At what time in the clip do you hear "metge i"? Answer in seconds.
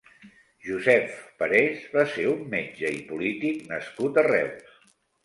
2.53-3.05